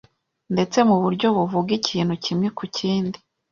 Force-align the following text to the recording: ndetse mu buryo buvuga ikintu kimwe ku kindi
ndetse 0.53 0.77
mu 0.89 0.95
buryo 1.03 1.27
buvuga 1.35 1.69
ikintu 1.79 2.13
kimwe 2.23 2.47
ku 2.57 2.63
kindi 2.77 3.17